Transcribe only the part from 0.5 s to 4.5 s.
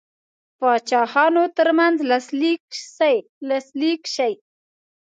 پاچاهانو ترمنځ لاسلیک سي.